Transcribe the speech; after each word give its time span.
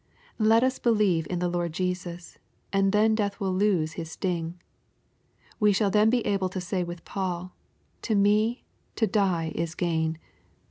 Let 0.39 0.63
us 0.63 0.79
believe 0.79 1.27
in 1.29 1.37
the 1.37 1.47
Lord 1.47 1.73
Jesus, 1.73 2.39
and 2.73 2.91
then 2.91 3.13
death 3.13 3.39
will 3.39 3.53
lose 3.53 3.91
his 3.93 4.11
sting. 4.13 4.59
We 5.59 5.73
shall 5.73 5.91
then 5.91 6.09
be 6.09 6.25
able 6.25 6.49
to 6.49 6.59
say 6.59 6.83
with 6.83 7.05
Paul," 7.05 7.53
To 8.09 8.15
me 8.15 8.63
to 8.95 9.05
die 9.05 9.51
is 9.53 9.75
gain." 9.75 10.17